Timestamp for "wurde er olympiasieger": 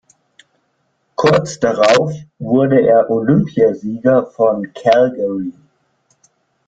2.39-4.25